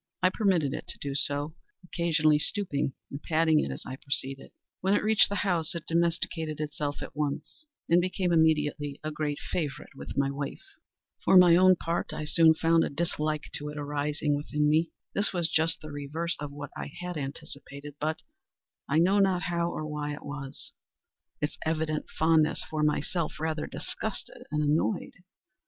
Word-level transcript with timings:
I 0.23 0.31
permitted 0.33 0.73
it 0.73 0.87
to 0.87 0.97
do 0.97 1.13
so; 1.13 1.53
occasionally 1.83 2.39
stooping 2.39 2.93
and 3.11 3.21
patting 3.21 3.59
it 3.59 3.69
as 3.69 3.83
I 3.85 3.97
proceeded. 3.97 4.49
When 4.79 4.95
it 4.95 5.03
reached 5.03 5.29
the 5.29 5.35
house 5.35 5.75
it 5.75 5.85
domesticated 5.85 6.59
itself 6.59 7.03
at 7.03 7.15
once, 7.15 7.65
and 7.87 8.01
became 8.01 8.33
immediately 8.33 8.99
a 9.03 9.11
great 9.11 9.37
favorite 9.39 9.93
with 9.93 10.17
my 10.17 10.31
wife. 10.31 10.63
For 11.23 11.37
my 11.37 11.55
own 11.55 11.75
part, 11.75 12.13
I 12.13 12.25
soon 12.25 12.55
found 12.55 12.83
a 12.83 12.89
dislike 12.89 13.51
to 13.53 13.69
it 13.69 13.77
arising 13.77 14.33
within 14.35 14.67
me. 14.67 14.89
This 15.13 15.33
was 15.33 15.51
just 15.51 15.81
the 15.81 15.91
reverse 15.91 16.35
of 16.39 16.51
what 16.51 16.71
I 16.75 16.89
had 17.01 17.15
anticipated; 17.15 17.93
but—I 17.99 18.97
know 18.97 19.19
not 19.19 19.43
how 19.43 19.69
or 19.69 19.85
why 19.85 20.15
it 20.15 20.25
was—its 20.25 21.59
evident 21.63 22.09
fondness 22.09 22.63
for 22.67 22.81
myself 22.81 23.39
rather 23.39 23.67
disgusted 23.67 24.45
and 24.49 24.63
annoyed. 24.63 25.13